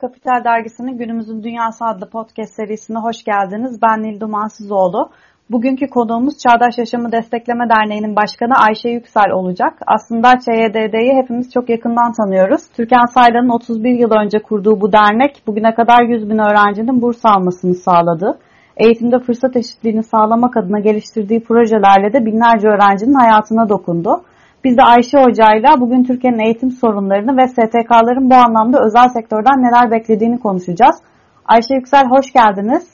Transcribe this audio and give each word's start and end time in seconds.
Kapital 0.00 0.44
Dergisi'nin 0.44 0.98
Günümüzün 0.98 1.42
Dünyası 1.42 1.84
adlı 1.84 2.10
podcast 2.10 2.54
serisine 2.54 2.98
hoş 2.98 3.24
geldiniz. 3.24 3.82
Ben 3.82 4.02
Nil 4.02 4.20
Dumansızoğlu. 4.20 5.10
Bugünkü 5.50 5.86
konuğumuz 5.86 6.38
Çağdaş 6.38 6.78
Yaşamı 6.78 7.12
Destekleme 7.12 7.68
Derneği'nin 7.68 8.16
başkanı 8.16 8.54
Ayşe 8.66 8.88
Yüksel 8.88 9.30
olacak. 9.32 9.72
Aslında 9.86 10.28
ÇYDD'yi 10.38 11.22
hepimiz 11.22 11.52
çok 11.52 11.68
yakından 11.68 12.12
tanıyoruz. 12.12 12.62
Türkan 12.76 13.06
Saylan'ın 13.14 13.48
31 13.48 13.90
yıl 13.90 14.10
önce 14.10 14.38
kurduğu 14.38 14.80
bu 14.80 14.92
dernek 14.92 15.42
bugüne 15.46 15.74
kadar 15.74 16.02
100 16.02 16.30
bin 16.30 16.38
öğrencinin 16.38 17.02
burs 17.02 17.24
almasını 17.24 17.74
sağladı. 17.74 18.38
Eğitimde 18.76 19.18
fırsat 19.18 19.56
eşitliğini 19.56 20.02
sağlamak 20.02 20.56
adına 20.56 20.80
geliştirdiği 20.80 21.40
projelerle 21.40 22.12
de 22.12 22.26
binlerce 22.26 22.68
öğrencinin 22.68 23.14
hayatına 23.14 23.68
dokundu. 23.68 24.22
Biz 24.64 24.76
de 24.78 24.82
Ayşe 24.82 25.18
Hoca'yla 25.18 25.80
bugün 25.80 26.04
Türkiye'nin 26.04 26.38
eğitim 26.38 26.70
sorunlarını 26.70 27.36
ve 27.36 27.48
STK'ların 27.48 28.30
bu 28.30 28.34
anlamda 28.34 28.84
özel 28.86 29.08
sektörden 29.08 29.62
neler 29.62 29.90
beklediğini 29.90 30.38
konuşacağız. 30.40 30.96
Ayşe 31.44 31.74
Yüksel 31.74 32.06
hoş 32.06 32.32
geldiniz. 32.32 32.88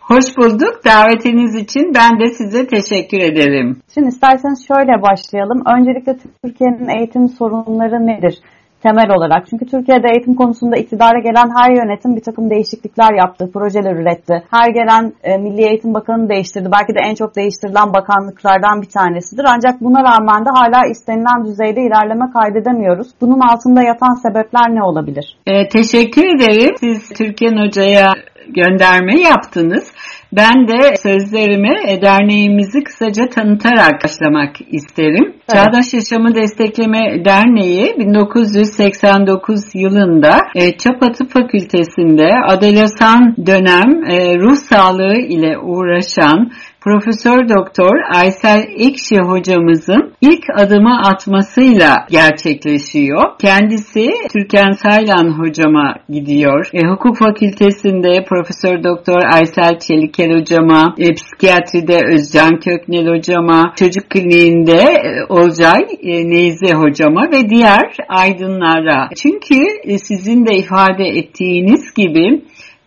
Hoş 0.00 0.24
bulduk. 0.38 0.80
Davetiniz 0.84 1.54
için 1.54 1.94
ben 1.94 2.20
de 2.20 2.26
size 2.26 2.66
teşekkür 2.66 3.18
ederim. 3.18 3.76
Şimdi 3.94 4.08
isterseniz 4.08 4.66
şöyle 4.68 5.02
başlayalım. 5.02 5.62
Öncelikle 5.76 6.16
Türkiye'nin 6.44 6.98
eğitim 6.98 7.28
sorunları 7.28 8.06
nedir? 8.06 8.38
Temel 8.82 9.10
olarak. 9.16 9.46
Çünkü 9.50 9.66
Türkiye'de 9.66 10.08
eğitim 10.08 10.34
konusunda 10.34 10.76
iktidara 10.76 11.18
gelen 11.18 11.48
her 11.58 11.70
yönetim 11.70 12.16
bir 12.16 12.22
takım 12.22 12.50
değişiklikler 12.50 13.12
yaptı, 13.22 13.50
projeler 13.52 13.96
üretti. 13.96 14.42
Her 14.50 14.68
gelen 14.68 15.12
e, 15.22 15.38
Milli 15.38 15.62
Eğitim 15.68 15.94
Bakanı 15.94 16.28
değiştirdi. 16.28 16.68
Belki 16.72 16.94
de 16.94 17.00
en 17.08 17.14
çok 17.14 17.36
değiştirilen 17.36 17.92
bakanlıklardan 17.94 18.82
bir 18.82 18.88
tanesidir. 18.88 19.44
Ancak 19.44 19.80
buna 19.80 20.00
rağmen 20.02 20.44
de 20.44 20.50
hala 20.58 20.86
istenilen 20.90 21.44
düzeyde 21.44 21.80
ilerleme 21.80 22.26
kaydedemiyoruz. 22.36 23.08
Bunun 23.20 23.40
altında 23.40 23.82
yatan 23.82 24.14
sebepler 24.14 24.74
ne 24.74 24.82
olabilir? 24.82 25.36
E, 25.46 25.68
teşekkür 25.68 26.24
ederim. 26.34 26.74
Siz 26.80 27.08
Türkiye 27.08 27.50
Hoca'ya 27.50 28.14
gönderme 28.48 29.20
yaptınız. 29.20 29.92
Ben 30.32 30.68
de 30.68 30.96
sözlerimi 30.96 31.72
e, 31.88 32.02
derneğimizi 32.02 32.84
kısaca 32.84 33.28
tanıtarak 33.28 34.04
başlamak 34.04 34.56
isterim. 34.72 35.24
Evet. 35.32 35.50
Çağdaş 35.54 35.94
Yaşamı 35.94 36.34
Destekleme 36.34 37.24
Derneği 37.24 37.94
1989 37.98 39.60
yılında 39.74 40.38
e, 40.54 40.76
Çapatı 40.76 41.28
Fakültesi'nde 41.28 42.30
Adelsan 42.48 43.36
dönem 43.46 44.04
e, 44.10 44.38
ruh 44.38 44.56
sağlığı 44.56 45.16
ile 45.16 45.58
uğraşan 45.58 46.50
Profesör 46.80 47.48
Doktor 47.48 47.96
Aysel 48.14 48.68
Ekşi 48.76 49.18
hocamızın 49.18 50.12
ilk 50.20 50.44
adımı 50.56 51.00
atmasıyla 51.00 52.06
gerçekleşiyor. 52.10 53.22
Kendisi 53.40 54.08
Türkan 54.32 54.72
Saylan 54.72 55.38
hocama 55.38 55.94
gidiyor. 56.08 56.70
E, 56.72 56.86
hukuk 56.86 57.16
fakültesinde 57.18 58.24
Profesör 58.24 58.84
Doktor 58.84 59.18
Aysel 59.32 59.78
Çelikel 59.78 60.40
hocama, 60.40 60.94
e, 60.98 61.14
psikiyatride 61.14 62.00
Özcan 62.06 62.60
Köknel 62.60 63.06
hocama, 63.06 63.72
çocuk 63.76 64.10
kliniğinde 64.10 64.80
e, 64.80 65.24
Olcay 65.28 65.86
e, 66.02 66.30
Neyze 66.30 66.72
hocama 66.74 67.22
ve 67.32 67.50
diğer 67.50 67.96
aydınlara. 68.08 69.08
Çünkü 69.16 69.64
e, 69.84 69.98
sizin 69.98 70.46
de 70.46 70.56
ifade 70.56 71.04
ettiğiniz 71.04 71.94
gibi 71.94 72.42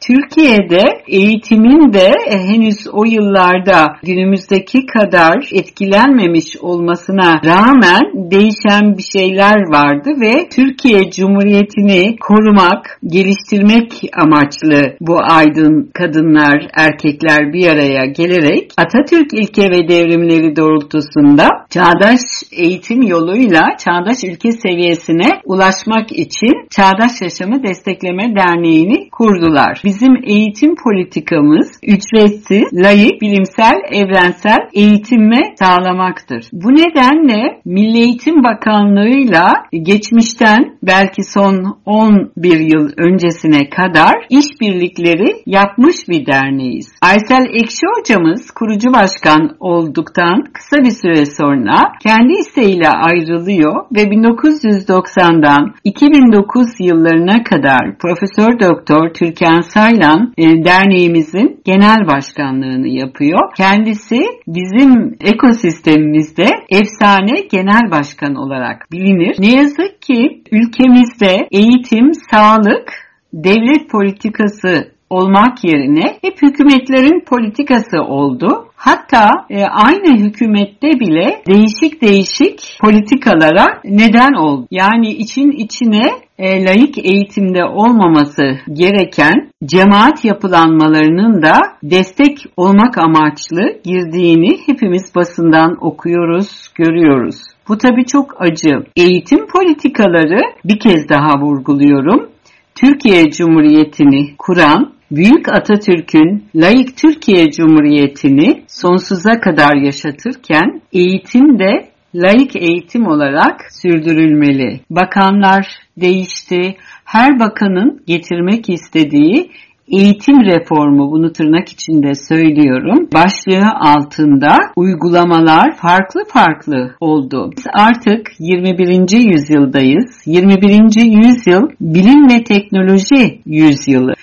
Türkiye'de 0.07 0.83
eğitimin 1.07 1.93
de 1.93 2.13
e, 2.27 2.37
henüz 2.37 2.87
o 2.91 3.05
yıllarda 3.05 3.95
günümüzdeki 4.03 4.85
kadar 4.85 5.49
etkilenmemiş 5.53 6.57
olmasına 6.57 7.41
rağmen 7.45 8.31
değişen 8.31 8.97
bir 8.97 9.03
şeyler 9.19 9.57
vardı 9.69 10.09
ve 10.21 10.49
Türkiye 10.49 11.11
Cumhuriyeti'ni 11.11 12.15
korumak, 12.17 12.99
geliştirmek 13.07 14.01
amaçlı 14.13 14.95
bu 15.01 15.17
aydın 15.29 15.91
kadınlar, 15.93 16.67
erkekler 16.73 17.53
bir 17.53 17.67
araya 17.67 18.05
gelerek 18.05 18.71
Atatürk 18.77 19.33
ilke 19.33 19.63
ve 19.63 19.87
devrimleri 19.87 20.55
doğrultusunda 20.55 21.47
çağdaş 21.69 22.19
eğitim 22.51 23.01
yoluyla 23.01 23.61
çağdaş 23.85 24.23
ülke 24.23 24.51
seviyesine 24.51 25.29
ulaşmak 25.45 26.11
için 26.11 26.67
Çağdaş 26.69 27.11
Yaşamı 27.21 27.63
Destekleme 27.63 28.35
Derneği'ni 28.35 29.09
kurdular. 29.09 29.81
Biz 29.85 29.92
bizim 29.93 30.15
eğitim 30.23 30.75
politikamız 30.75 31.79
ücretsiz, 31.83 32.63
layık, 32.73 33.21
bilimsel, 33.21 33.75
evrensel 33.91 34.59
eğitimi 34.73 35.39
sağlamaktır. 35.59 36.45
Bu 36.53 36.69
nedenle 36.69 37.61
Milli 37.65 37.97
Eğitim 37.97 38.43
Bakanlığı'yla 38.43 39.53
geçmişten 39.83 40.77
belki 40.83 41.23
son 41.23 41.77
11 41.85 42.59
yıl 42.59 42.89
öncesine 42.97 43.69
kadar 43.69 44.13
işbirlikleri 44.29 45.35
yapmış 45.45 45.95
bir 46.09 46.25
derneğiz. 46.25 46.87
Aysel 47.01 47.45
Ekşi 47.53 47.85
hocamız 47.97 48.51
kurucu 48.51 48.93
başkan 48.93 49.55
olduktan 49.59 50.43
kısa 50.53 50.77
bir 50.77 50.91
süre 51.01 51.25
sonra 51.25 51.75
kendi 52.03 52.33
isteğiyle 52.33 52.89
ayrılıyor 52.89 53.85
ve 53.95 54.01
1990'dan 54.03 55.73
2009 55.83 56.67
yıllarına 56.79 57.43
kadar 57.43 57.97
Profesör 57.97 58.59
Doktor 58.59 59.13
Türkan 59.13 59.61
Saylan 59.83 60.33
e, 60.37 60.43
derneğimizin 60.43 61.61
genel 61.65 62.07
başkanlığını 62.07 62.87
yapıyor. 62.87 63.39
Kendisi 63.57 64.19
bizim 64.47 65.17
ekosistemimizde 65.21 66.47
efsane 66.69 67.39
genel 67.51 67.91
başkan 67.91 68.35
olarak 68.35 68.91
bilinir. 68.91 69.35
Ne 69.39 69.53
yazık 69.53 70.01
ki 70.01 70.43
ülkemizde 70.51 71.47
eğitim, 71.51 72.11
sağlık, 72.31 72.93
devlet 73.33 73.89
politikası 73.89 74.92
olmak 75.09 75.63
yerine 75.63 76.17
hep 76.21 76.41
hükümetlerin 76.41 77.25
politikası 77.25 78.01
oldu. 78.01 78.67
Hatta 78.75 79.31
e, 79.49 79.63
aynı 79.63 80.17
hükümette 80.17 80.87
bile 80.99 81.43
değişik 81.47 82.01
değişik 82.01 82.77
politikalara 82.81 83.81
neden 83.83 84.33
oldu. 84.33 84.67
Yani 84.71 85.09
için 85.09 85.51
içine 85.51 86.03
e, 86.37 86.65
layık 86.65 86.97
eğitimde 86.97 87.63
olmaması 87.63 88.43
gereken 88.73 89.49
cemaat 89.65 90.25
yapılanmalarının 90.25 91.41
da 91.41 91.59
destek 91.83 92.37
olmak 92.57 92.97
amaçlı 92.97 93.61
girdiğini 93.83 94.57
hepimiz 94.65 95.15
basından 95.15 95.77
okuyoruz, 95.81 96.67
görüyoruz. 96.75 97.35
Bu 97.67 97.77
tabii 97.77 98.05
çok 98.05 98.41
acı. 98.41 98.83
Eğitim 98.95 99.47
politikaları 99.47 100.41
bir 100.65 100.79
kez 100.79 101.09
daha 101.09 101.41
vurguluyorum. 101.41 102.32
Türkiye 102.75 103.31
Cumhuriyeti'ni 103.31 104.35
kuran 104.37 104.93
Büyük 105.11 105.49
Atatürk'ün 105.49 106.45
layık 106.55 106.97
Türkiye 106.97 107.51
Cumhuriyeti'ni 107.51 108.63
sonsuza 108.67 109.39
kadar 109.39 109.75
yaşatırken 109.75 110.81
eğitim 110.93 111.59
de 111.59 111.89
layık 112.15 112.55
eğitim 112.55 113.07
olarak 113.07 113.61
sürdürülmeli. 113.71 114.79
Bakanlar 114.89 115.67
değişti. 115.97 116.75
Her 117.05 117.39
bakanın 117.39 118.03
getirmek 118.07 118.69
istediği 118.69 119.51
eğitim 119.87 120.45
reformu 120.45 121.11
bunu 121.11 121.33
tırnak 121.33 121.69
içinde 121.69 122.13
söylüyorum. 122.15 123.07
Başlığı 123.13 123.69
altında 123.79 124.57
uygulamalar 124.75 125.75
farklı 125.75 126.21
farklı 126.27 126.95
oldu. 126.99 127.51
Biz 127.57 127.63
artık 127.73 128.31
21. 128.39 129.33
yüzyıldayız. 129.33 130.21
21. 130.25 131.25
yüzyıl 131.25 131.69
bilim 131.81 132.29
ve 132.29 132.43
teknoloji 132.43 133.41
yüzyılı. 133.45 134.13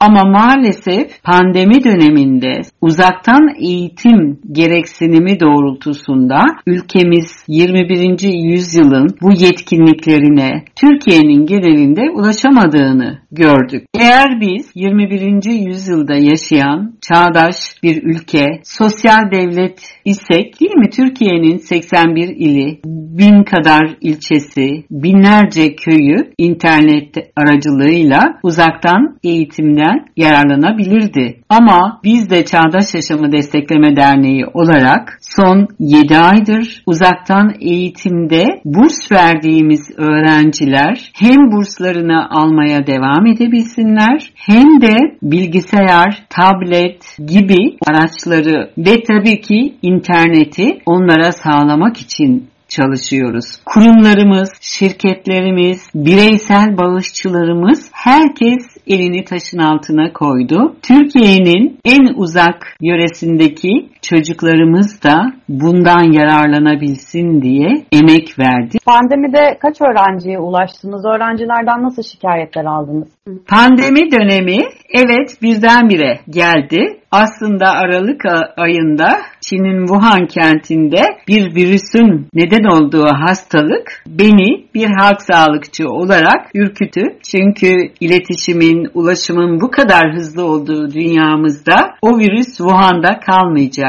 Ama 0.00 0.24
maalesef 0.24 1.22
pandemi 1.24 1.84
döneminde 1.84 2.60
uzaktan 2.80 3.54
eğitim 3.60 4.38
gereksinimi 4.52 5.40
doğrultusunda 5.40 6.42
ülkemiz 6.66 7.44
21. 7.48 8.50
yüzyılın 8.50 9.08
bu 9.22 9.32
yetkinliklerine 9.32 10.64
Türkiye'nin 10.76 11.46
genelinde 11.46 12.10
ulaşamadığını 12.10 13.18
gördük. 13.32 13.84
Eğer 13.94 14.40
biz 14.40 14.70
21. 14.74 15.68
yüzyılda 15.68 16.14
yaşayan 16.14 16.94
çağdaş 17.00 17.56
bir 17.82 18.02
ülke, 18.02 18.46
sosyal 18.64 19.30
devlet 19.30 19.80
isek 20.04 20.60
değil 20.60 20.76
mi 20.76 20.90
Türkiye'nin 20.90 21.56
81 21.56 22.28
ili, 22.28 22.80
bin 22.84 23.42
kadar 23.42 23.96
ilçesi, 24.00 24.84
binlerce 24.90 25.76
köyü 25.76 26.32
internet 26.38 27.16
aracılığıyla 27.36 28.38
uzaktan 28.42 29.18
eğitimden 29.24 30.06
yararlanabilirdi. 30.16 31.40
Ama 31.48 32.00
biz 32.04 32.30
de 32.30 32.44
Çağdaş 32.44 32.94
Yaşamı 32.94 33.32
Destekleme 33.32 33.96
Derneği 33.96 34.46
olarak 34.54 35.18
son 35.20 35.68
7 35.78 36.18
aydır 36.18 36.82
uzaktan 36.86 37.54
eğitimde 37.60 38.44
burs 38.64 39.12
verdiğimiz 39.12 39.90
öğrenciler 39.96 41.10
hem 41.14 41.36
burslarını 41.52 42.30
almaya 42.30 42.86
devam 42.86 43.26
edebilsinler 43.26 44.32
hem 44.34 44.80
de 44.80 44.96
bilgisayar, 45.22 46.26
tablet 46.30 47.16
gibi 47.26 47.76
araçları 47.88 48.70
ve 48.78 49.02
tabii 49.02 49.40
ki 49.40 49.76
interneti 49.82 50.78
onlara 50.86 51.32
sağlamak 51.32 51.96
için 51.96 52.48
çalışıyoruz. 52.68 53.44
Kurumlarımız, 53.64 54.50
şirketlerimiz, 54.60 55.90
bireysel 55.94 56.78
bağışçılarımız 56.78 57.90
herkes 57.92 58.77
elini 58.88 59.24
taşın 59.24 59.58
altına 59.58 60.12
koydu. 60.12 60.76
Türkiye'nin 60.82 61.78
en 61.84 62.14
uzak 62.14 62.76
yöresindeki 62.80 63.88
çocuklarımız 64.10 65.02
da 65.02 65.32
bundan 65.48 66.12
yararlanabilsin 66.12 67.42
diye 67.42 67.68
emek 67.92 68.38
verdi. 68.38 68.78
Pandemide 68.86 69.58
kaç 69.60 69.80
öğrenciye 69.80 70.38
ulaştınız? 70.38 71.04
Öğrencilerden 71.04 71.82
nasıl 71.82 72.02
şikayetler 72.02 72.64
aldınız? 72.64 73.08
Pandemi 73.48 74.12
dönemi 74.12 74.58
evet 74.94 75.42
birdenbire 75.42 76.20
geldi. 76.30 77.00
Aslında 77.10 77.70
Aralık 77.70 78.22
ayında 78.56 79.08
Çin'in 79.40 79.86
Wuhan 79.86 80.26
kentinde 80.26 81.02
bir 81.28 81.54
virüsün 81.54 82.28
neden 82.34 82.64
olduğu 82.64 83.06
hastalık 83.06 84.04
beni 84.06 84.64
bir 84.74 84.88
halk 85.00 85.22
sağlıkçı 85.22 85.88
olarak 85.88 86.50
ürkütü. 86.54 87.00
Çünkü 87.30 87.74
iletişimin, 88.00 88.90
ulaşımın 88.94 89.60
bu 89.60 89.70
kadar 89.70 90.14
hızlı 90.14 90.44
olduğu 90.44 90.90
dünyamızda 90.90 91.74
o 92.02 92.18
virüs 92.18 92.56
Wuhan'da 92.56 93.20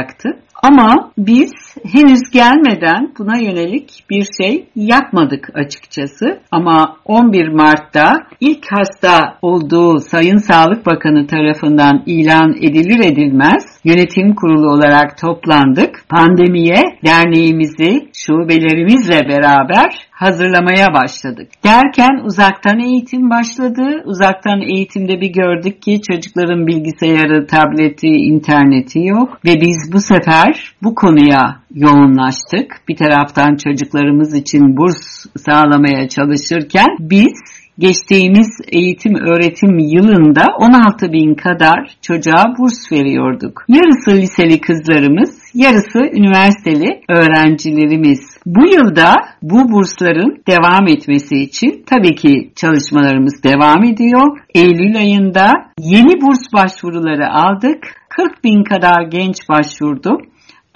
kalmayacaktı. 0.10 0.40
Ama 0.64 1.12
biz 1.18 1.52
henüz 1.92 2.22
gelmeden 2.34 3.14
buna 3.20 3.38
yönelik 3.38 4.04
bir 4.10 4.28
şey 4.42 4.70
yapmadık 4.76 5.50
açıkçası. 5.54 6.40
Ama 6.52 6.98
11 7.06 7.48
Mart'ta 7.48 8.14
ilk 8.40 8.66
hasta 8.72 9.38
olduğu 9.42 10.00
Sayın 10.00 10.38
Sağlık 10.38 10.86
Bakanı 10.86 11.28
tarafından 11.28 12.04
ilan 12.06 12.54
edilir 12.54 13.00
edilmez 13.12 13.80
yönetim 13.84 14.36
kurulu 14.36 14.72
olarak 14.72 15.18
toplandık. 15.18 16.04
Pandemiye 16.10 16.84
derneğimizi 17.06 18.10
şubelerimizle 18.14 19.30
beraber 19.30 20.10
hazırlamaya 20.12 20.88
başladık. 20.94 21.48
Derken 21.64 22.26
uzaktan 22.26 22.80
eğitim 22.80 23.30
başladı. 23.30 24.04
Uzaktan 24.06 24.62
eğitimde 24.62 25.22
bir 25.22 25.34
gördük 25.34 25.82
ki 25.82 26.02
çocukların 26.02 26.68
bilgisayarı, 26.68 27.48
tableti, 27.48 28.08
interneti 28.08 29.00
yok 29.00 29.40
ve 29.46 29.54
biz 29.62 29.90
bu 29.94 30.00
sefer 30.00 30.49
bu 30.84 30.96
konuya 30.96 31.60
yoğunlaştık. 31.74 32.82
Bir 32.88 32.96
taraftan 32.96 33.56
çocuklarımız 33.56 34.36
için 34.36 34.78
burs 34.78 35.26
sağlamaya 35.46 36.10
çalışırken 36.10 36.88
biz 37.00 37.34
geçtiğimiz 37.80 38.48
eğitim 38.72 39.16
öğretim 39.16 39.78
yılında 39.78 40.46
16 40.60 41.14
bin 41.14 41.36
kadar 41.36 41.98
çocuğa 42.02 42.44
burs 42.58 42.92
veriyorduk. 42.92 43.66
Yarısı 43.68 44.12
liseli 44.12 44.62
kızlarımız, 44.62 45.42
yarısı 45.54 46.00
üniversiteli 46.00 47.02
öğrencilerimiz. 47.10 48.38
Bu 48.46 48.68
yılda 48.68 49.14
bu 49.42 49.72
bursların 49.72 50.38
devam 50.48 50.88
etmesi 50.88 51.36
için 51.36 51.84
tabii 51.86 52.16
ki 52.16 52.52
çalışmalarımız 52.56 53.44
devam 53.44 53.84
ediyor. 53.84 54.40
Eylül 54.56 54.98
ayında 54.98 55.52
yeni 55.80 56.22
burs 56.22 56.54
başvuruları 56.54 57.30
aldık. 57.32 58.00
40 58.10 58.44
bin 58.44 58.64
kadar 58.64 59.02
genç 59.12 59.50
başvurdu. 59.50 60.18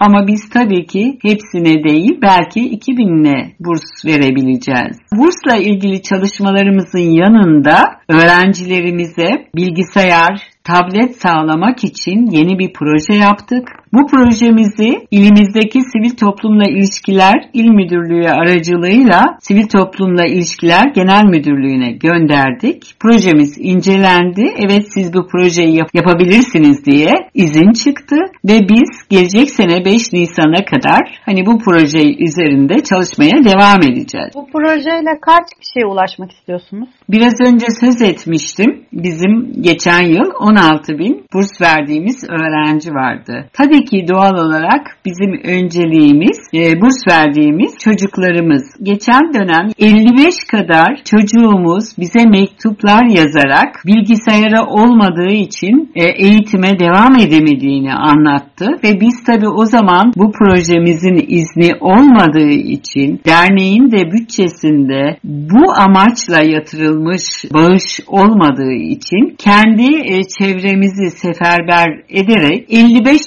Ama 0.06 0.26
biz 0.26 0.48
tabii 0.48 0.86
ki 0.86 1.18
hepsine 1.22 1.84
değil 1.84 2.18
belki 2.22 2.60
2000'e 2.60 3.54
burs 3.60 4.04
verebileceğiz. 4.04 4.96
Bursla 5.12 5.56
ilgili 5.56 6.02
çalışmalarımızın 6.02 6.98
yanında 7.22 8.00
öğrencilerimize 8.08 9.28
bilgisayar, 9.56 10.42
tablet 10.64 11.16
sağlamak 11.16 11.84
için 11.84 12.26
yeni 12.30 12.58
bir 12.58 12.72
proje 12.72 13.14
yaptık. 13.14 13.68
Bu 13.94 14.06
projemizi 14.06 15.06
ilimizdeki 15.10 15.80
Sivil 15.80 16.16
Toplumla 16.16 16.64
İlişkiler 16.64 17.34
İl 17.52 17.68
Müdürlüğü 17.68 18.28
aracılığıyla 18.28 19.24
Sivil 19.40 19.66
Toplumla 19.68 20.24
İlişkiler 20.26 20.84
Genel 20.94 21.24
Müdürlüğü'ne 21.24 21.90
gönderdik. 21.92 22.94
Projemiz 23.00 23.58
incelendi. 23.58 24.44
Evet 24.66 24.84
siz 24.94 25.14
bu 25.14 25.26
projeyi 25.26 25.76
yap- 25.76 25.94
yapabilirsiniz 25.94 26.84
diye 26.84 27.12
izin 27.34 27.72
çıktı 27.72 28.16
ve 28.44 28.60
biz 28.70 29.08
gelecek 29.10 29.50
sene 29.50 29.84
5 29.84 30.12
Nisan'a 30.12 30.64
kadar 30.64 31.00
hani 31.26 31.46
bu 31.46 31.58
proje 31.58 31.98
üzerinde 32.18 32.82
çalışmaya 32.82 33.44
devam 33.44 33.82
edeceğiz. 33.82 34.30
Bu 34.34 34.46
projeyle 34.52 35.18
kaç 35.20 35.46
kişiye 35.60 35.86
ulaşmak 35.86 36.32
istiyorsunuz? 36.32 36.88
Biraz 37.08 37.34
önce 37.40 37.66
söz 37.80 38.02
etmiştim. 38.02 38.84
Bizim 38.92 39.62
geçen 39.62 40.02
yıl 40.02 40.30
16 40.40 40.98
bin 40.98 41.24
burs 41.34 41.60
verdiğimiz 41.60 42.24
öğrenci 42.28 42.90
vardı. 42.90 43.48
Tabii 43.52 43.83
ki 43.84 44.06
doğal 44.08 44.34
olarak 44.34 44.96
bizim 45.04 45.32
önceliğimiz 45.44 46.38
e, 46.54 46.80
burs 46.80 46.98
verdiğimiz 47.10 47.72
çocuklarımız. 47.78 48.62
Geçen 48.82 49.34
dönem 49.34 49.70
55 49.78 50.34
kadar 50.44 51.00
çocuğumuz 51.04 51.84
bize 51.98 52.24
mektuplar 52.28 53.04
yazarak 53.04 53.82
bilgisayara 53.86 54.66
olmadığı 54.66 55.32
için 55.32 55.92
e, 55.94 56.04
eğitime 56.04 56.78
devam 56.78 57.14
edemediğini 57.16 57.94
anlattı 57.94 58.66
ve 58.84 59.00
biz 59.00 59.24
tabii 59.26 59.48
o 59.48 59.64
zaman 59.66 60.12
bu 60.16 60.32
projemizin 60.32 61.26
izni 61.28 61.70
olmadığı 61.80 62.50
için 62.50 63.20
derneğin 63.26 63.90
de 63.90 64.12
bütçesinde 64.12 65.16
bu 65.24 65.72
amaçla 65.76 66.40
yatırılmış 66.40 67.44
bağış 67.54 68.00
olmadığı 68.06 68.72
için 68.72 69.36
kendi 69.38 69.82
e, 69.82 70.22
çevremizi 70.38 71.10
seferber 71.10 72.02
ederek 72.08 72.66
55 72.70 73.20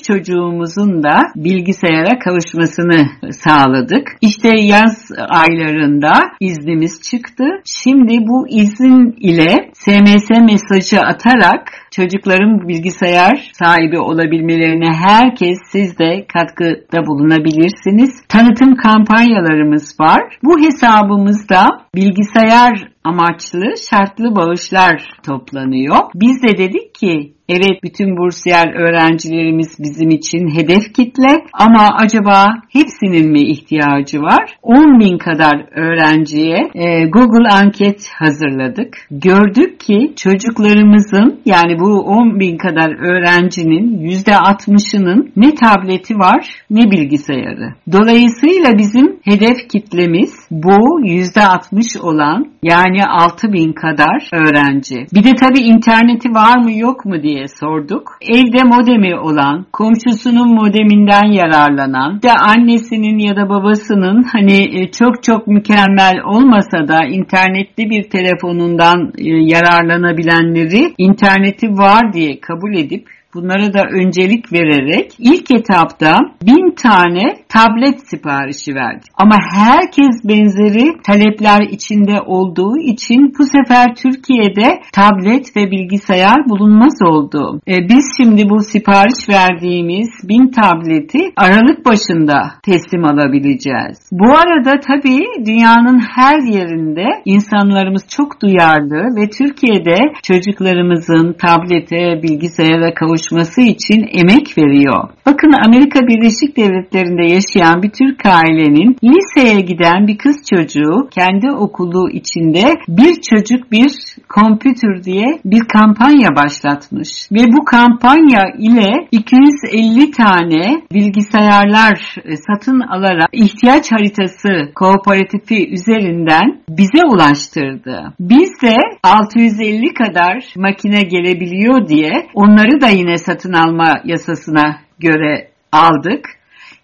çocuğumuzun 0.48 1.04
da 1.04 1.22
bilgisayara 1.36 2.20
kavuşmasını 2.20 3.32
sağladık. 3.32 4.16
İşte 4.22 4.50
yaz 4.60 5.12
aylarında 5.30 6.14
iznimiz 6.40 7.02
çıktı. 7.02 7.44
Şimdi 7.66 8.18
bu 8.28 8.48
izin 8.50 9.16
ile 9.20 9.72
SMS 9.74 10.30
mesajı 10.30 11.00
atarak 11.00 11.70
çocukların 11.92 12.68
bilgisayar 12.68 13.52
sahibi 13.54 14.00
olabilmelerine 14.00 14.94
herkes 14.94 15.58
siz 15.72 16.00
de 16.00 16.26
katkıda 16.34 17.08
bulunabilirsiniz. 17.08 18.22
Tanıtım 18.30 18.76
kampanyalarımız 18.76 20.00
var. 20.00 20.22
Bu 20.44 20.60
hesabımızda 20.66 21.66
bilgisayar 21.96 22.88
amaçlı 23.04 23.74
şartlı 23.90 24.36
bağışlar 24.36 25.10
toplanıyor. 25.26 25.98
Biz 26.16 26.44
de 26.44 26.58
dedik 26.58 26.96
ki 26.96 27.37
evet 27.50 27.84
bütün 27.84 28.18
bursiyer 28.18 28.74
öğrencilerimiz 28.74 29.68
bizim 29.80 30.10
için 30.10 30.56
hedef 30.56 30.94
kitle 30.94 31.46
ama 31.54 31.90
acaba 32.00 32.46
hepsinin 32.70 33.32
mi 33.32 33.42
ihtiyacı 33.42 34.22
var? 34.22 34.58
10 34.62 35.00
bin 35.00 35.18
kadar 35.18 35.66
öğrenciye 35.76 36.72
e, 36.76 37.06
Google 37.06 37.50
anket 37.50 38.10
hazırladık. 38.20 38.98
Gördük 39.12 39.80
ki 39.80 40.14
çocuklarımızın 40.16 41.40
yani 41.46 41.80
bu 41.80 42.02
10 42.02 42.40
bin 42.40 42.58
kadar 42.58 42.90
öğrencinin 42.90 44.10
%60'ının 44.10 45.31
ne 45.36 45.56
tableti 45.56 46.16
var 46.16 46.64
ne 46.69 46.92
bilgisayarı. 46.92 47.74
Dolayısıyla 47.92 48.78
bizim 48.78 49.19
hedef 49.24 49.69
kitlemiz 49.69 50.48
bu 50.52 51.02
%60 51.02 52.00
olan 52.00 52.48
yani 52.64 53.06
6 53.06 53.54
bin 53.54 53.74
kadar 53.74 54.30
öğrenci. 54.33 55.06
Bir 55.14 55.24
de 55.24 55.36
tabii 55.36 55.60
interneti 55.60 56.30
var 56.30 56.57
mı 56.57 56.74
yok 56.74 57.06
mu 57.06 57.24
diye 57.24 57.37
sorduk. 57.48 58.18
Evde 58.22 58.64
modemi 58.64 59.16
olan, 59.20 59.66
komşusunun 59.74 60.56
modeminden 60.56 61.32
yararlanan, 61.32 62.22
de 62.22 62.32
annesinin 62.34 63.18
ya 63.18 63.36
da 63.36 63.50
babasının 63.50 64.24
hani 64.24 64.92
çok 64.92 65.24
çok 65.24 65.48
mükemmel 65.48 66.22
olmasa 66.26 66.88
da 66.88 67.06
internetli 67.06 67.90
bir 67.90 68.10
telefonundan 68.10 69.12
yararlanabilenleri 69.54 70.94
interneti 70.98 71.68
var 71.68 72.14
diye 72.14 72.40
kabul 72.40 72.76
edip 72.76 73.17
bunlara 73.34 73.74
da 73.74 73.84
öncelik 73.92 74.54
vererek 74.54 75.12
ilk 75.19 75.52
etapta 75.52 76.19
bin 76.44 76.76
tane 76.76 77.24
tablet 77.50 78.07
siparişi 78.07 78.76
verdik. 78.76 79.12
Ama 79.18 79.36
herkes 79.56 80.16
benzeri 80.24 81.02
talepler 81.04 81.62
içinde 81.62 82.22
olduğu 82.26 82.78
için 82.78 83.34
bu 83.40 83.44
sefer 83.44 83.96
Türkiye'de 83.96 84.81
tablet 84.94 85.56
ve 85.56 85.72
bilgisayar 85.72 86.50
bulunmaz 86.50 87.02
oldu. 87.02 87.62
E, 87.68 87.90
biz 87.90 88.06
şimdi 88.18 88.50
bu 88.50 88.60
sipariş 88.60 89.30
verdiğimiz 89.30 90.10
bin 90.24 90.48
tableti 90.52 91.19
Aralık 91.36 91.86
başında 91.86 92.52
teslim 92.64 93.06
alabileceğiz. 93.06 94.10
Bu 94.12 94.31
arada 94.38 94.80
tabii 94.88 95.24
dünyanın 95.46 96.00
her 96.16 96.40
yerinde 96.40 97.06
insanlarımız 97.26 98.07
çok 98.10 98.42
duyarlı 98.42 99.16
ve 99.18 99.30
Türkiye'de 99.30 99.98
çocuklarımızın 100.24 101.34
tablete, 101.34 102.24
bilgisayara 102.24 102.94
kavuşması 102.94 103.17
kavuşması 103.18 103.62
için 103.62 104.07
emek 104.12 104.57
veriyor. 104.57 105.09
Bakın 105.26 105.52
Amerika 105.66 106.00
Birleşik 106.07 106.57
Devletleri'nde 106.57 107.33
yaşayan 107.33 107.83
bir 107.83 107.90
Türk 107.90 108.26
ailenin 108.26 108.97
liseye 109.04 109.59
giden 109.59 110.07
bir 110.07 110.18
kız 110.18 110.36
çocuğu 110.50 111.09
kendi 111.12 111.52
okulu 111.52 112.09
içinde 112.09 112.64
bir 112.88 113.21
çocuk 113.21 113.71
bir 113.71 113.92
kompütür 114.30 115.04
diye 115.04 115.26
bir 115.45 115.59
kampanya 115.59 116.30
başlatmış. 116.36 117.09
Ve 117.31 117.44
bu 117.54 117.66
kampanya 117.66 118.44
ile 118.57 119.07
250 119.12 120.12
tane 120.12 120.81
bilgisayarlar 120.94 122.16
e, 122.26 122.36
satın 122.36 122.80
alarak 122.80 123.30
ihtiyaç 123.31 123.92
haritası 123.92 124.50
kooperatifi 124.76 125.69
üzerinden 125.69 126.62
bize 126.69 127.06
ulaştırdı. 127.06 128.14
Biz 128.19 128.50
de 128.64 128.76
650 129.04 129.94
kadar 129.94 130.54
makine 130.57 131.02
gelebiliyor 131.02 131.88
diye 131.88 132.28
onları 132.33 132.81
da 132.81 132.88
yine 132.90 133.06
satın 133.16 133.54
alma 133.54 134.02
yasasına 134.06 134.80
göre 134.99 135.52
aldık. 135.71 136.37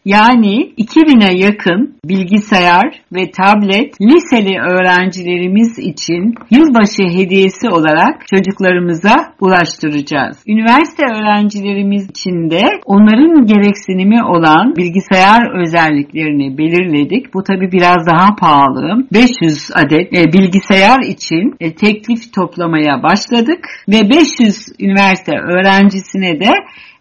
Yani 0.05 0.73
2000'e 0.77 1.37
yakın 1.37 1.95
bilgisayar 2.05 3.01
ve 3.13 3.31
tablet 3.31 4.01
liseli 4.01 4.59
öğrencilerimiz 4.59 5.79
için 5.79 6.35
yılbaşı 6.51 7.03
hediyesi 7.17 7.69
olarak 7.69 8.27
çocuklarımıza 8.27 9.33
ulaştıracağız. 9.39 10.37
Üniversite 10.47 11.03
öğrencilerimiz 11.03 12.09
için 12.09 12.49
de 12.49 12.61
onların 12.85 13.45
gereksinimi 13.45 14.23
olan 14.23 14.75
bilgisayar 14.75 15.61
özelliklerini 15.61 16.57
belirledik. 16.57 17.33
Bu 17.33 17.43
tabi 17.43 17.71
biraz 17.71 18.07
daha 18.07 18.35
pahalı. 18.35 19.07
500 19.13 19.69
adet 19.73 20.13
e, 20.13 20.33
bilgisayar 20.33 20.99
için 20.99 21.55
e, 21.59 21.75
teklif 21.75 22.33
toplamaya 22.33 23.03
başladık 23.03 23.69
ve 23.89 24.09
500 24.09 24.67
üniversite 24.79 25.31
öğrencisine 25.31 26.39
de 26.39 26.51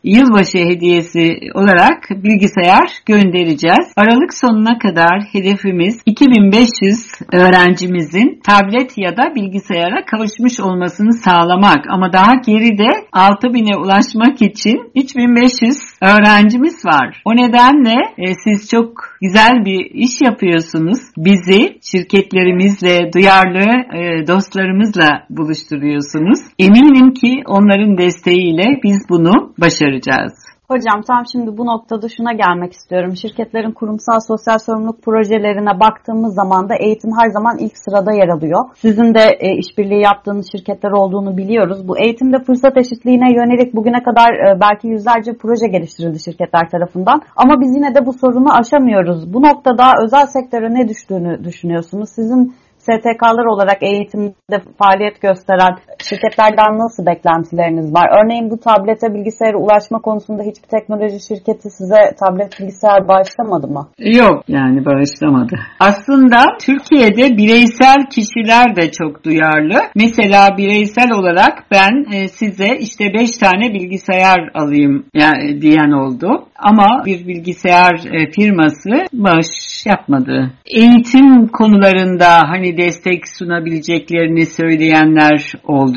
yılbaşı 0.04 0.58
hediyesi 0.58 1.38
olarak 1.54 2.10
bilgisayar 2.10 3.02
göndereceğiz. 3.06 3.92
Aralık 3.96 4.34
sonuna 4.34 4.78
kadar 4.78 5.22
hedefimiz 5.32 6.02
2500 6.06 7.12
öğrencimizin 7.32 8.40
tablet 8.44 8.98
ya 8.98 9.16
da 9.16 9.34
bilgisayara 9.34 10.04
kavuşmuş 10.04 10.60
olmasını 10.60 11.12
sağlamak. 11.12 11.84
Ama 11.88 12.12
daha 12.12 12.32
geride 12.46 12.88
6000'e 13.12 13.76
ulaşmak 13.76 14.42
için 14.42 14.90
3500 14.94 15.91
öğrencimiz 16.02 16.84
var. 16.84 17.22
O 17.24 17.36
nedenle 17.36 17.96
e, 18.18 18.34
siz 18.44 18.68
çok 18.70 18.88
güzel 19.20 19.64
bir 19.64 19.90
iş 19.94 20.12
yapıyorsunuz. 20.22 20.98
Bizi 21.16 21.78
şirketlerimizle, 21.82 23.10
duyarlı 23.14 23.66
e, 23.98 24.26
dostlarımızla 24.26 25.26
buluşturuyorsunuz. 25.30 26.40
Eminim 26.58 27.14
ki 27.14 27.42
onların 27.46 27.98
desteğiyle 27.98 28.80
biz 28.84 29.06
bunu 29.10 29.54
başaracağız. 29.58 30.51
Hocam 30.72 31.02
tam 31.02 31.22
şimdi 31.32 31.58
bu 31.58 31.66
noktada 31.66 32.08
şuna 32.08 32.32
gelmek 32.32 32.72
istiyorum. 32.72 33.16
Şirketlerin 33.16 33.72
kurumsal 33.72 34.20
sosyal 34.20 34.58
sorumluluk 34.58 35.02
projelerine 35.02 35.80
baktığımız 35.80 36.34
zaman 36.34 36.68
da 36.68 36.74
eğitim 36.74 37.10
her 37.20 37.30
zaman 37.30 37.58
ilk 37.58 37.78
sırada 37.78 38.12
yer 38.12 38.28
alıyor. 38.28 38.60
Sizin 38.74 39.14
de 39.14 39.24
e, 39.40 39.56
işbirliği 39.56 40.02
yaptığınız 40.02 40.46
şirketler 40.52 40.90
olduğunu 40.90 41.36
biliyoruz. 41.36 41.88
Bu 41.88 41.98
eğitimde 41.98 42.38
fırsat 42.46 42.76
eşitliğine 42.76 43.32
yönelik 43.32 43.74
bugüne 43.74 44.02
kadar 44.02 44.30
e, 44.32 44.60
belki 44.60 44.88
yüzlerce 44.88 45.32
proje 45.42 45.66
geliştirildi 45.66 46.18
şirketler 46.24 46.70
tarafından. 46.70 47.22
Ama 47.36 47.60
biz 47.60 47.76
yine 47.76 47.94
de 47.94 48.06
bu 48.06 48.12
sorunu 48.12 48.50
aşamıyoruz. 48.60 49.34
Bu 49.34 49.42
noktada 49.42 49.84
özel 50.04 50.26
sektöre 50.26 50.74
ne 50.74 50.88
düştüğünü 50.88 51.44
düşünüyorsunuz? 51.44 52.08
Sizin 52.10 52.54
STK'lar 52.78 53.44
olarak 53.44 53.82
eğitimde 53.82 54.58
faaliyet 54.78 55.20
gösteren 55.20 55.76
şirketlerden 56.08 56.78
nasıl 56.78 57.06
beklentileriniz 57.06 57.94
var? 57.94 58.08
Örneğin 58.18 58.50
bu 58.50 58.60
tablete 58.60 59.14
bilgisayara 59.14 59.56
ulaşma 59.56 59.98
konusunda 59.98 60.42
hiçbir 60.42 60.68
teknoloji 60.68 61.20
şirketi 61.28 61.70
size 61.70 62.00
tablet 62.20 62.60
bilgisayar 62.60 63.08
bağışlamadı 63.08 63.66
mı? 63.68 63.88
Yok 63.98 64.44
yani 64.48 64.84
bağışlamadı. 64.84 65.54
Aslında 65.80 66.38
Türkiye'de 66.60 67.36
bireysel 67.36 68.06
kişiler 68.10 68.76
de 68.76 68.90
çok 68.90 69.24
duyarlı. 69.24 69.78
Mesela 69.94 70.48
bireysel 70.58 71.12
olarak 71.12 71.64
ben 71.70 72.12
e, 72.14 72.28
size 72.28 72.76
işte 72.80 73.04
5 73.14 73.30
tane 73.30 73.74
bilgisayar 73.74 74.50
alayım 74.54 75.04
yani 75.14 75.60
diyen 75.62 75.90
oldu. 75.90 76.44
Ama 76.56 77.02
bir 77.06 77.26
bilgisayar 77.26 77.94
e, 78.12 78.30
firması 78.30 78.90
bağış 79.12 79.86
yapmadı. 79.86 80.50
Eğitim 80.66 81.48
konularında 81.48 82.28
hani 82.46 82.76
destek 82.76 83.28
sunabileceklerini 83.28 84.46
söyleyenler 84.46 85.52
oldu. 85.64 85.91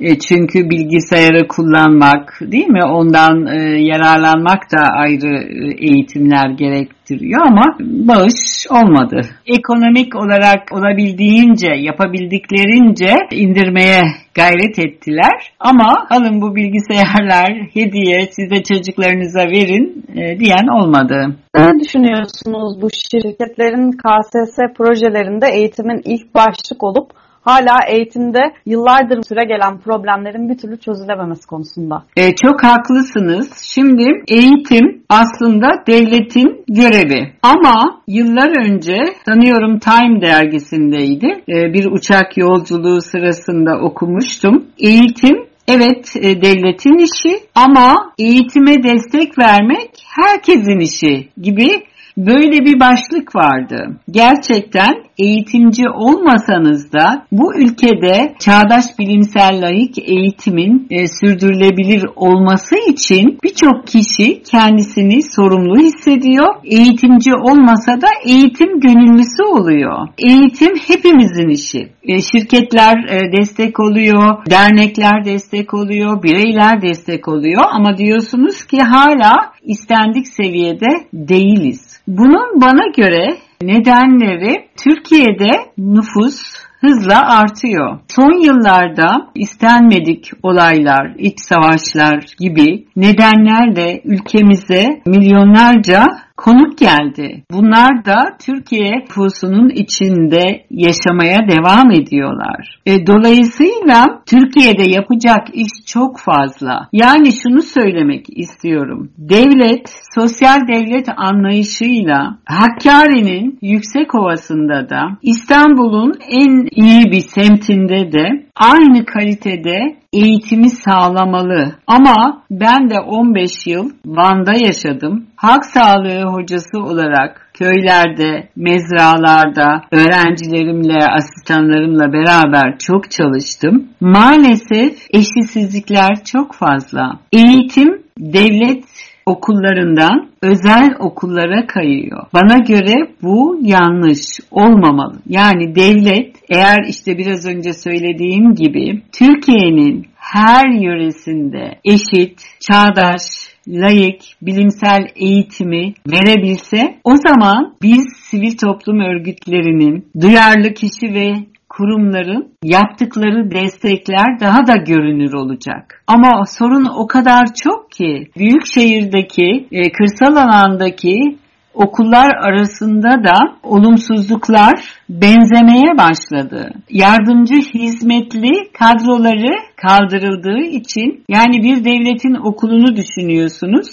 E, 0.00 0.18
çünkü 0.18 0.70
bilgisayarı 0.70 1.48
kullanmak 1.48 2.38
değil 2.40 2.68
mi? 2.68 2.84
Ondan 2.84 3.46
e, 3.46 3.58
yararlanmak 3.80 4.72
da 4.72 4.82
ayrı 4.82 5.34
e, 5.36 5.86
eğitimler 5.86 6.50
gerektiriyor 6.50 7.46
ama 7.46 7.76
bağış 7.80 8.66
olmadı. 8.70 9.20
Ekonomik 9.46 10.16
olarak 10.16 10.72
olabildiğince, 10.72 11.66
yapabildiklerince 11.66 13.14
indirmeye 13.30 14.02
gayret 14.34 14.78
ettiler. 14.78 15.52
Ama 15.60 16.06
alın 16.10 16.40
bu 16.40 16.56
bilgisayarlar 16.56 17.48
hediye 17.74 18.28
size 18.30 18.62
çocuklarınıza 18.62 19.40
verin 19.40 20.04
e, 20.16 20.38
diyen 20.38 20.66
olmadı. 20.66 21.36
Ne 21.56 21.80
düşünüyorsunuz 21.80 22.82
bu 22.82 22.88
şirketlerin 22.90 23.92
KSS 23.92 24.56
projelerinde 24.76 25.46
eğitimin 25.48 26.02
ilk 26.04 26.34
başlık 26.34 26.82
olup 26.82 27.10
hala 27.48 27.76
eğitimde 27.88 28.38
yıllardır 28.66 29.22
süre 29.22 29.44
gelen 29.44 29.78
problemlerin 29.78 30.48
bir 30.48 30.58
türlü 30.58 30.76
çözülememesi 30.80 31.46
konusunda. 31.46 32.04
E, 32.16 32.36
çok 32.36 32.64
haklısınız. 32.64 33.48
Şimdi 33.74 34.04
eğitim 34.28 35.02
aslında 35.08 35.68
devletin 35.86 36.64
görevi. 36.68 37.32
Ama 37.42 38.02
yıllar 38.06 38.66
önce 38.66 38.96
sanıyorum 39.26 39.78
Time 39.78 40.20
dergisindeydi. 40.20 41.26
E, 41.48 41.72
bir 41.74 41.86
uçak 41.92 42.38
yolculuğu 42.38 43.00
sırasında 43.00 43.78
okumuştum. 43.80 44.66
Eğitim 44.78 45.48
Evet 45.68 46.16
e, 46.16 46.42
devletin 46.42 46.98
işi 46.98 47.40
ama 47.54 48.12
eğitime 48.18 48.82
destek 48.82 49.38
vermek 49.38 49.90
herkesin 50.16 50.80
işi 50.80 51.28
gibi 51.42 51.68
böyle 52.18 52.64
bir 52.64 52.80
başlık 52.80 53.36
vardı. 53.36 53.96
Gerçekten 54.10 54.94
eğitimci 55.18 55.88
olmasanız 55.88 56.92
da 56.92 57.26
bu 57.32 57.54
ülkede 57.54 58.34
çağdaş 58.38 58.84
bilimsel 58.98 59.60
layık 59.62 59.98
eğitimin 59.98 60.86
e, 60.90 61.06
sürdürülebilir 61.06 62.04
olması 62.16 62.76
için 62.90 63.38
birçok 63.44 63.86
kişi 63.86 64.42
kendisini 64.42 65.22
sorumlu 65.22 65.78
hissediyor. 65.78 66.54
Eğitimci 66.64 67.34
olmasa 67.34 68.00
da 68.00 68.08
eğitim 68.26 68.80
gönüllüsü 68.80 69.42
oluyor. 69.42 70.08
Eğitim 70.18 70.76
hepimizin 70.86 71.48
işi. 71.48 71.88
E, 72.02 72.22
şirketler 72.22 72.96
e, 73.08 73.32
destek 73.38 73.80
oluyor, 73.80 74.46
dernekler 74.50 75.24
destek 75.24 75.74
oluyor, 75.74 76.22
bireyler 76.22 76.82
destek 76.82 77.28
oluyor 77.28 77.62
ama 77.72 77.96
diyorsunuz 77.96 78.64
ki 78.64 78.82
hala 78.82 79.34
istendik 79.62 80.28
seviyede 80.28 81.06
değiliz. 81.12 81.87
Bunun 82.08 82.60
bana 82.60 82.86
göre 82.96 83.36
nedenleri 83.62 84.68
Türkiye'de 84.76 85.50
nüfus 85.78 86.42
hızla 86.80 87.38
artıyor. 87.38 87.98
Son 88.08 88.44
yıllarda 88.44 89.30
istenmedik 89.34 90.30
olaylar, 90.42 91.14
iç 91.18 91.40
savaşlar 91.40 92.24
gibi 92.38 92.84
nedenlerle 92.96 94.00
ülkemize 94.04 95.02
milyonlarca 95.06 96.04
konuk 96.48 96.78
geldi. 96.78 97.44
Bunlar 97.50 98.04
da 98.04 98.36
Türkiye 98.46 98.92
nüfusunun 99.18 99.68
içinde 99.68 100.64
yaşamaya 100.70 101.38
devam 101.48 101.90
ediyorlar. 101.90 102.80
E, 102.86 103.06
dolayısıyla 103.06 104.04
Türkiye'de 104.26 104.90
yapacak 104.90 105.48
iş 105.52 105.86
çok 105.86 106.18
fazla. 106.18 106.88
Yani 106.92 107.32
şunu 107.42 107.62
söylemek 107.62 108.26
istiyorum. 108.38 109.10
Devlet, 109.18 109.94
sosyal 110.14 110.68
devlet 110.68 111.08
anlayışıyla 111.16 112.38
Hakkari'nin 112.44 113.58
yüksek 113.62 114.14
ovasında 114.14 114.90
da 114.90 115.00
İstanbul'un 115.22 116.14
en 116.30 116.68
iyi 116.84 117.04
bir 117.04 117.20
semtinde 117.20 118.12
de 118.12 118.47
aynı 118.58 119.04
kalitede 119.04 119.96
eğitimi 120.12 120.70
sağlamalı. 120.70 121.74
Ama 121.86 122.42
ben 122.50 122.90
de 122.90 123.00
15 123.00 123.50
yıl 123.66 123.90
Van'da 124.06 124.52
yaşadım. 124.66 125.26
Halk 125.36 125.64
sağlığı 125.64 126.24
hocası 126.24 126.78
olarak 126.78 127.50
köylerde, 127.54 128.48
mezralarda 128.56 129.82
öğrencilerimle, 129.92 131.06
asistanlarımla 131.06 132.12
beraber 132.12 132.78
çok 132.78 133.10
çalıştım. 133.10 133.88
Maalesef 134.00 135.06
eşitsizlikler 135.10 136.24
çok 136.24 136.54
fazla. 136.54 137.20
Eğitim 137.32 138.02
devlet 138.18 138.84
okullarından 139.28 140.28
özel 140.42 140.90
okullara 141.00 141.66
kayıyor. 141.66 142.26
Bana 142.34 142.58
göre 142.58 143.10
bu 143.22 143.58
yanlış 143.62 144.40
olmamalı. 144.50 145.16
Yani 145.26 145.74
devlet 145.74 146.36
eğer 146.48 146.78
işte 146.88 147.18
biraz 147.18 147.46
önce 147.46 147.72
söylediğim 147.72 148.54
gibi 148.54 149.02
Türkiye'nin 149.12 150.06
her 150.16 150.68
yöresinde 150.68 151.78
eşit, 151.84 152.40
çağdaş, 152.60 153.22
layık, 153.68 154.20
bilimsel 154.42 155.06
eğitimi 155.16 155.94
verebilse 156.06 156.98
o 157.04 157.16
zaman 157.16 157.74
biz 157.82 158.06
sivil 158.30 158.56
toplum 158.56 159.00
örgütlerinin, 159.00 160.06
duyarlı 160.20 160.74
kişi 160.74 161.14
ve 161.14 161.34
kurumların 161.78 162.48
yaptıkları 162.64 163.50
destekler 163.50 164.40
daha 164.40 164.66
da 164.66 164.76
görünür 164.76 165.32
olacak. 165.32 166.02
Ama 166.06 166.44
sorun 166.46 166.86
o 166.98 167.06
kadar 167.06 167.46
çok 167.64 167.90
ki 167.90 168.30
büyük 168.38 168.66
şehirdeki, 168.74 169.68
e, 169.72 169.92
kırsal 169.92 170.36
alandaki 170.36 171.38
okullar 171.74 172.30
arasında 172.36 173.24
da 173.24 173.36
olumsuzluklar 173.62 174.74
benzemeye 175.08 175.98
başladı. 175.98 176.72
Yardımcı 176.90 177.54
hizmetli 177.54 178.52
kadroları 178.78 179.54
kaldırıldığı 179.76 180.60
için 180.60 181.24
yani 181.28 181.62
bir 181.62 181.84
devletin 181.84 182.34
okulunu 182.34 182.96
düşünüyorsunuz. 182.96 183.88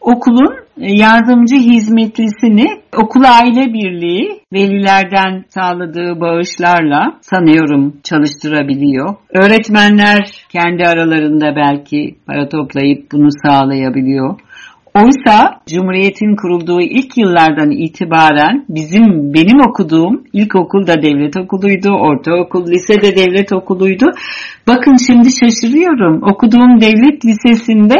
Okulun 0.00 0.54
e, 0.80 0.92
yardımcı 0.92 1.56
hizmetlisini 1.56 2.66
okul 2.96 3.22
aile 3.24 3.72
birliği 3.72 4.40
velilerden 4.52 5.44
sağladığı 5.48 6.20
bağışlarla 6.20 7.18
sanıyorum 7.20 7.96
çalıştırabiliyor. 8.02 9.14
Öğretmenler 9.34 10.44
kendi 10.48 10.84
aralarında 10.84 11.56
belki 11.56 12.16
para 12.26 12.48
toplayıp 12.48 13.12
bunu 13.12 13.28
sağlayabiliyor. 13.46 14.40
Oysa 14.94 15.60
Cumhuriyet'in 15.66 16.36
kurulduğu 16.36 16.80
ilk 16.80 17.18
yıllardan 17.18 17.70
itibaren 17.70 18.64
bizim 18.68 19.34
benim 19.34 19.60
okuduğum 19.68 20.24
ilkokul 20.32 20.86
da 20.86 21.02
devlet 21.02 21.36
okuluydu, 21.36 21.88
ortaokul, 21.88 22.66
lise 22.66 23.02
de 23.02 23.16
devlet 23.16 23.52
okuluydu. 23.52 24.06
Bakın 24.66 24.96
şimdi 25.06 25.28
şaşırıyorum. 25.30 26.22
Okuduğum 26.22 26.80
devlet 26.80 27.24
lisesinde 27.24 27.96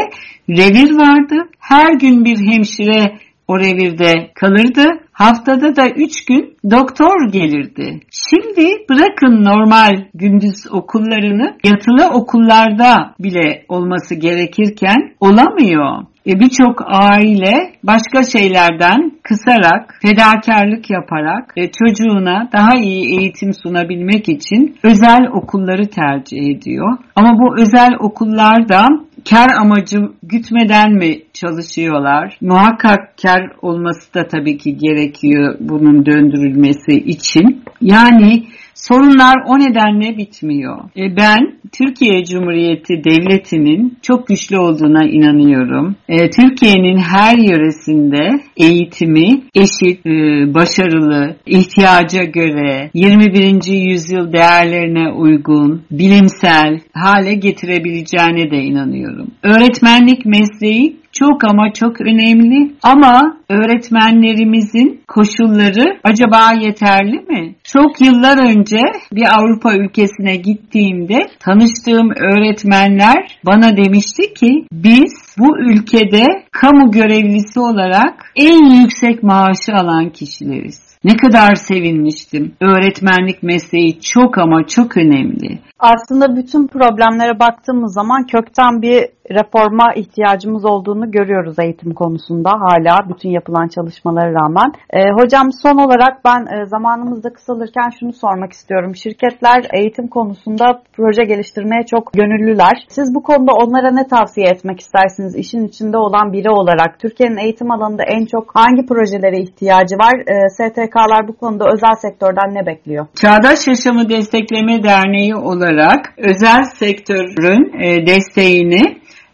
revir 0.49 0.91
vardı. 0.97 1.35
Her 1.59 1.93
gün 1.93 2.25
bir 2.25 2.37
hemşire 2.37 3.17
o 3.47 3.59
revirde 3.59 4.31
kalırdı. 4.35 4.85
Haftada 5.11 5.75
da 5.75 5.89
üç 5.89 6.25
gün 6.25 6.55
doktor 6.71 7.31
gelirdi. 7.31 7.99
Şimdi 8.29 8.67
bırakın 8.89 9.43
normal 9.43 10.03
gündüz 10.13 10.71
okullarını 10.71 11.57
yatılı 11.63 12.09
okullarda 12.13 13.13
bile 13.19 13.65
olması 13.69 14.15
gerekirken 14.15 15.13
olamıyor. 15.19 16.03
E, 16.27 16.39
Birçok 16.39 16.81
aile 16.85 17.53
başka 17.83 18.23
şeylerden 18.23 19.11
kısarak, 19.23 19.95
fedakarlık 20.01 20.89
yaparak 20.89 21.53
e, 21.57 21.61
çocuğuna 21.71 22.49
daha 22.53 22.79
iyi 22.79 23.19
eğitim 23.19 23.53
sunabilmek 23.53 24.29
için 24.29 24.77
özel 24.83 25.27
okulları 25.33 25.89
tercih 25.89 26.37
ediyor. 26.37 26.97
Ama 27.15 27.29
bu 27.39 27.61
özel 27.61 27.89
okullarda 27.99 28.87
kar 29.29 29.49
amacı 29.61 29.97
gütmeden 30.23 30.93
mi 30.93 31.21
çalışıyorlar? 31.33 32.37
Muhakkak 32.41 33.17
kar 33.21 33.51
olması 33.61 34.13
da 34.13 34.27
tabii 34.27 34.57
ki 34.57 34.77
gerekiyor 34.77 35.55
bunun 35.59 36.05
döndürülmesi 36.05 36.91
için. 36.91 37.63
Yani 37.81 38.47
Sorunlar 38.87 39.37
o 39.45 39.59
nedenle 39.59 40.17
bitmiyor. 40.17 40.77
E 40.97 41.15
ben 41.15 41.59
Türkiye 41.71 42.25
Cumhuriyeti 42.25 42.93
Devleti'nin 43.03 43.97
çok 44.01 44.27
güçlü 44.27 44.57
olduğuna 44.57 45.05
inanıyorum. 45.05 45.95
E, 46.09 46.29
Türkiye'nin 46.29 46.97
her 46.97 47.37
yöresinde 47.37 48.39
eğitimi 48.57 49.41
eşit, 49.55 50.05
e, 50.05 50.09
başarılı, 50.53 51.35
ihtiyaca 51.45 52.23
göre, 52.23 52.89
21. 52.93 53.89
yüzyıl 53.91 54.33
değerlerine 54.33 55.11
uygun, 55.11 55.81
bilimsel 55.91 56.79
hale 56.93 57.33
getirebileceğine 57.33 58.51
de 58.51 58.57
inanıyorum. 58.57 59.27
Öğretmenlik 59.43 60.25
mesleği 60.25 60.98
çok 61.11 61.43
ama 61.43 61.73
çok 61.73 62.01
önemli. 62.01 62.71
Ama 62.83 63.37
öğretmenlerimizin 63.49 65.01
koşulları 65.07 65.99
acaba 66.03 66.51
yeterli 66.61 67.19
mi? 67.19 67.55
Çok 67.63 68.01
yıllar 68.01 68.49
önce 68.49 68.79
bir 69.11 69.25
Avrupa 69.37 69.73
ülkesine 69.75 70.35
gittiğimde 70.35 71.19
tanıştığım 71.39 72.11
öğretmenler 72.11 73.39
bana 73.45 73.77
demişti 73.77 74.33
ki 74.33 74.65
biz 74.71 75.35
bu 75.37 75.59
ülkede 75.59 76.25
kamu 76.51 76.91
görevlisi 76.91 77.59
olarak 77.59 78.25
en 78.35 78.81
yüksek 78.81 79.23
maaşı 79.23 79.73
alan 79.73 80.09
kişileriz. 80.09 80.89
Ne 81.03 81.17
kadar 81.17 81.55
sevinmiştim. 81.55 82.55
Öğretmenlik 82.61 83.43
mesleği 83.43 84.01
çok 84.01 84.37
ama 84.37 84.67
çok 84.67 84.97
önemli. 84.97 85.59
Aslında 85.79 86.35
bütün 86.35 86.67
problemlere 86.67 87.39
baktığımız 87.39 87.93
zaman 87.93 88.23
kökten 88.23 88.81
bir 88.81 89.05
reforma 89.31 89.93
ihtiyacımız 89.95 90.65
olduğunu 90.65 91.11
görüyoruz 91.11 91.59
eğitim 91.59 91.93
konusunda 91.93 92.49
hala 92.49 93.09
bütün 93.09 93.29
yapılan 93.29 93.67
çalışmalara 93.67 94.33
rağmen. 94.33 94.71
E, 94.89 94.99
hocam 95.21 95.51
son 95.51 95.77
olarak 95.77 96.25
ben 96.25 96.41
e, 96.55 96.65
zamanımızda 96.65 97.33
kısalırken 97.33 97.89
şunu 97.99 98.13
sormak 98.13 98.51
istiyorum. 98.51 98.95
Şirketler 98.95 99.67
eğitim 99.73 100.07
konusunda 100.07 100.81
proje 100.93 101.23
geliştirmeye 101.23 101.85
çok 101.85 102.13
gönüllüler. 102.13 102.85
Siz 102.89 103.15
bu 103.15 103.23
konuda 103.23 103.51
onlara 103.53 103.91
ne 103.91 104.07
tavsiye 104.07 104.47
etmek 104.47 104.79
istersiniz 104.79 105.35
işin 105.35 105.67
içinde 105.67 105.97
olan 105.97 106.33
biri 106.39 106.49
olarak? 106.49 106.99
Türkiye'nin 106.99 107.37
eğitim 107.37 107.71
alanında 107.71 108.03
en 108.03 108.25
çok 108.25 108.55
hangi 108.55 108.85
projelere 108.85 109.41
ihtiyacı 109.41 109.95
var? 109.95 110.15
E, 110.33 110.49
STK'lar 110.49 111.27
bu 111.27 111.37
konuda 111.37 111.65
özel 111.73 111.95
sektörden 111.95 112.53
ne 112.53 112.65
bekliyor? 112.65 113.07
Çağdaş 113.15 113.67
Yaşamı 113.67 114.09
Destekleme 114.09 114.83
Derneği 114.83 115.35
olarak 115.35 116.13
özel 116.17 116.63
sektörün 116.63 117.81
e, 117.83 118.07
desteğini 118.07 118.81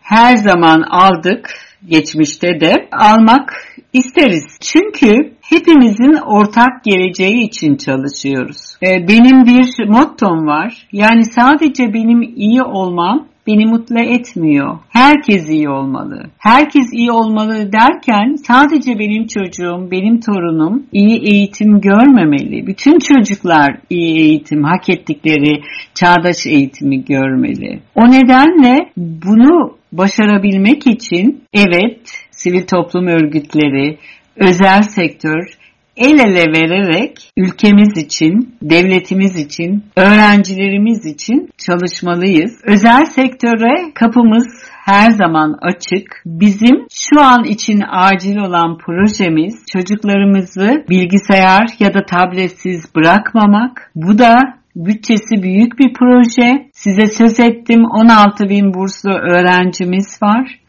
her 0.01 0.35
zaman 0.35 0.81
aldık 0.81 1.49
geçmişte 1.87 2.59
de 2.59 2.87
almak 2.91 3.53
isteriz. 3.93 4.57
Çünkü 4.61 5.33
hepimizin 5.41 6.13
ortak 6.13 6.83
geleceği 6.83 7.47
için 7.47 7.75
çalışıyoruz. 7.75 8.57
Ee, 8.83 9.07
benim 9.07 9.45
bir 9.45 9.87
mottom 9.87 10.47
var. 10.47 10.87
Yani 10.91 11.25
sadece 11.25 11.93
benim 11.93 12.21
iyi 12.21 12.63
olmam 12.63 13.27
beni 13.47 13.65
mutlu 13.65 13.99
etmiyor. 13.99 14.77
Herkes 14.89 15.49
iyi 15.49 15.69
olmalı. 15.69 16.23
Herkes 16.37 16.93
iyi 16.93 17.11
olmalı 17.11 17.71
derken 17.71 18.35
sadece 18.35 18.99
benim 18.99 19.27
çocuğum, 19.27 19.91
benim 19.91 20.19
torunum 20.19 20.83
iyi 20.93 21.19
eğitim 21.33 21.81
görmemeli. 21.81 22.67
Bütün 22.67 22.99
çocuklar 22.99 23.77
iyi 23.89 24.19
eğitim, 24.19 24.63
hak 24.63 24.89
ettikleri 24.89 25.61
çağdaş 25.93 26.47
eğitimi 26.47 27.05
görmeli. 27.05 27.79
O 27.95 28.11
nedenle 28.11 28.89
bunu 28.97 29.77
başarabilmek 29.91 30.87
için 30.87 31.43
evet 31.53 31.99
sivil 32.31 32.67
toplum 32.67 33.07
örgütleri, 33.07 33.97
özel 34.35 34.81
sektör 34.81 35.57
el 35.97 36.19
ele 36.19 36.43
vererek 36.43 37.31
ülkemiz 37.37 37.97
için, 37.97 38.55
devletimiz 38.61 39.35
için, 39.35 39.83
öğrencilerimiz 39.95 41.05
için 41.05 41.49
çalışmalıyız. 41.57 42.61
Özel 42.63 43.05
sektöre 43.05 43.93
kapımız 43.93 44.47
her 44.85 45.11
zaman 45.11 45.57
açık. 45.61 46.21
Bizim 46.25 46.85
şu 46.91 47.21
an 47.21 47.43
için 47.43 47.81
acil 47.89 48.37
olan 48.37 48.77
projemiz 48.77 49.65
çocuklarımızı 49.73 50.85
bilgisayar 50.89 51.67
ya 51.79 51.93
da 51.93 52.05
tabletsiz 52.05 52.95
bırakmamak. 52.95 53.91
Bu 53.95 54.17
da 54.17 54.35
Bütçesi 54.75 55.43
büyük 55.43 55.79
bir 55.79 55.93
proje. 55.93 56.69
Size 56.73 57.07
söz 57.07 57.39
ettim 57.39 57.85
16 57.85 58.49
bin 58.49 58.73
burslu 58.73 59.11
öğrencimiz 59.11 60.21
var. 60.23 60.59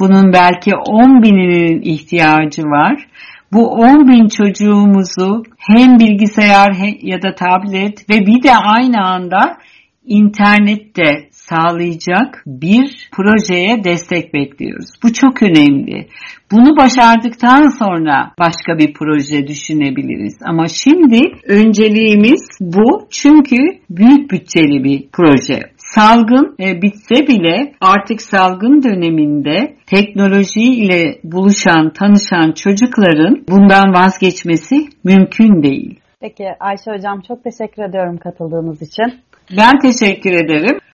Bunun 0.00 0.32
belki 0.32 0.74
10 0.74 1.22
bininin 1.22 1.82
ihtiyacı 1.82 2.62
var. 2.62 3.06
Bu 3.56 3.68
10 3.68 4.08
bin 4.08 4.28
çocuğumuzu 4.28 5.42
hem 5.58 5.98
bilgisayar 5.98 6.72
ya 7.02 7.22
da 7.22 7.34
tablet 7.34 8.10
ve 8.10 8.26
bir 8.26 8.42
de 8.42 8.56
aynı 8.56 9.00
anda 9.00 9.58
internette 10.06 11.28
sağlayacak 11.30 12.42
bir 12.46 13.08
projeye 13.12 13.84
destek 13.84 14.34
bekliyoruz. 14.34 14.88
Bu 15.02 15.12
çok 15.12 15.42
önemli. 15.42 16.08
Bunu 16.52 16.76
başardıktan 16.76 17.78
sonra 17.78 18.32
başka 18.38 18.78
bir 18.78 18.92
proje 18.92 19.46
düşünebiliriz. 19.46 20.38
Ama 20.44 20.68
şimdi 20.68 21.20
önceliğimiz 21.46 22.48
bu 22.60 23.08
çünkü 23.10 23.56
büyük 23.90 24.30
bütçeli 24.30 24.84
bir 24.84 25.08
proje. 25.12 25.60
Salgın 25.96 26.56
e, 26.60 26.82
bitse 26.82 27.26
bile 27.26 27.72
artık 27.80 28.22
salgın 28.22 28.82
döneminde 28.82 29.76
teknoloji 29.86 30.60
ile 30.60 31.20
buluşan, 31.24 31.92
tanışan 31.92 32.52
çocukların 32.52 33.44
bundan 33.48 33.94
vazgeçmesi 33.94 34.76
mümkün 35.04 35.62
değil. 35.62 36.00
Peki 36.20 36.44
Ayşe 36.60 36.90
Hocam 36.90 37.20
çok 37.20 37.44
teşekkür 37.44 37.82
ediyorum 37.82 38.16
katıldığınız 38.16 38.82
için. 38.82 39.14
Ben 39.56 39.78
teşekkür 39.78 40.32
ederim. 40.32 40.78